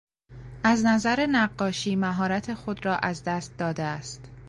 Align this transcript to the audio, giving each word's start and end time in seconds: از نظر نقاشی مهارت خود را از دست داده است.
از 0.63 0.85
نظر 0.85 1.25
نقاشی 1.25 1.95
مهارت 1.95 2.53
خود 2.53 2.85
را 2.85 2.95
از 2.97 3.23
دست 3.23 3.57
داده 3.57 3.83
است. 3.83 4.21